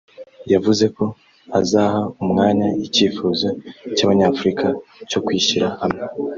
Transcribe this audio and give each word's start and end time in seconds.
yavuze 0.53 0.85
ko 0.95 1.03
azaha 1.59 2.01
umwanya 2.23 2.67
icyifuzo 2.85 3.47
cy’Abanyafurika 3.95 4.67
cyo 5.09 5.19
kwishyira 5.25 5.67
hamwe 5.81 6.01